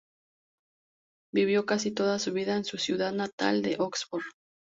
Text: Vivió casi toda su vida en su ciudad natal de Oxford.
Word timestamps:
Vivió 1.31 1.67
casi 1.67 1.91
toda 1.91 2.17
su 2.17 2.33
vida 2.33 2.57
en 2.57 2.65
su 2.65 2.79
ciudad 2.79 3.13
natal 3.13 3.61
de 3.61 3.75
Oxford. 3.77 4.23